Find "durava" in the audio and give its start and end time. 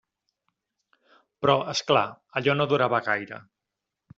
2.73-3.03